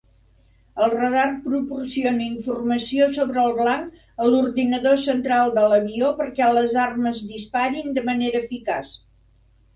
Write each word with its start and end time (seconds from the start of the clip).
El 0.83 0.93
radar 0.93 1.25
proporciona 1.41 2.25
informació 2.27 3.09
sobre 3.17 3.43
el 3.43 3.53
blanc 3.59 3.99
a 4.25 4.31
l'ordinador 4.31 4.99
central 5.03 5.55
de 5.59 5.67
l'avió 5.75 6.11
perquè 6.23 6.49
les 6.61 6.75
armes 6.87 7.23
disparin 7.35 7.95
de 8.01 8.09
manera 8.11 8.45
eficaç. 8.49 8.99